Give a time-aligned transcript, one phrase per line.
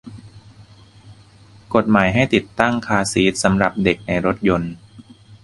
[1.73, 4.73] กฎหมายให้ติดตั้งคาร์ซีทสำหรับเด็กในรถยนต์